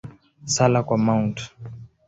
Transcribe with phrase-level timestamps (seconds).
[0.53, 1.37] Sala kwa Mt.